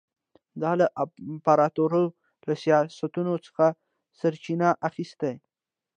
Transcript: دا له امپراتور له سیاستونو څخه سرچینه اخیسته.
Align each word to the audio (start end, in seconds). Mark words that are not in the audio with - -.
دا 0.61 0.71
له 0.79 0.85
امپراتور 1.31 1.91
له 2.47 2.53
سیاستونو 2.63 3.33
څخه 3.45 3.65
سرچینه 4.19 4.69
اخیسته. 4.87 5.29